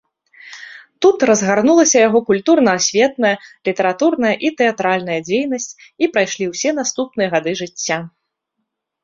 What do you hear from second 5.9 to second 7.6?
і прайшлі ўсе наступныя гады